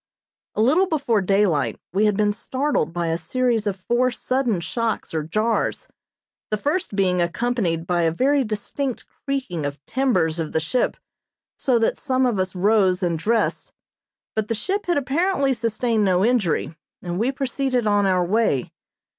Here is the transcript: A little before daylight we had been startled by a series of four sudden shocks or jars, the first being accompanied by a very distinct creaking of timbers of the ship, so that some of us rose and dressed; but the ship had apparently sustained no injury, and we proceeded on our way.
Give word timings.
A 0.55 0.63
little 0.63 0.87
before 0.87 1.21
daylight 1.21 1.79
we 1.93 2.05
had 2.05 2.17
been 2.17 2.31
startled 2.31 2.91
by 2.91 3.09
a 3.09 3.19
series 3.19 3.67
of 3.67 3.75
four 3.75 4.09
sudden 4.09 4.59
shocks 4.59 5.13
or 5.13 5.21
jars, 5.21 5.87
the 6.49 6.57
first 6.57 6.95
being 6.95 7.21
accompanied 7.21 7.85
by 7.85 8.01
a 8.01 8.11
very 8.11 8.43
distinct 8.43 9.05
creaking 9.05 9.63
of 9.63 9.79
timbers 9.85 10.39
of 10.39 10.53
the 10.53 10.59
ship, 10.59 10.97
so 11.55 11.77
that 11.77 11.99
some 11.99 12.25
of 12.25 12.39
us 12.39 12.55
rose 12.55 13.03
and 13.03 13.19
dressed; 13.19 13.73
but 14.35 14.47
the 14.47 14.55
ship 14.55 14.87
had 14.87 14.97
apparently 14.97 15.53
sustained 15.53 16.03
no 16.03 16.25
injury, 16.25 16.75
and 17.03 17.19
we 17.19 17.31
proceeded 17.31 17.85
on 17.85 18.07
our 18.07 18.25
way. 18.25 18.71